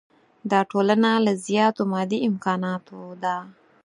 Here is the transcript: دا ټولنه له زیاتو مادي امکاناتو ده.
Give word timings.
دا 0.51 0.59
ټولنه 0.71 1.09
له 1.25 1.33
زیاتو 1.47 1.81
مادي 1.91 2.19
امکاناتو 2.29 2.99
ده. 3.23 3.37